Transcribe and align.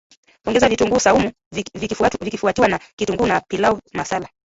Ongeza 0.45 0.67
vitunguu 0.69 0.99
swaumu 0.99 1.31
vikifuatiwa 2.23 2.67
na 2.67 2.79
kitunguu 2.97 3.25
na 3.25 3.41
pilau 3.41 3.79
masala 3.93 4.29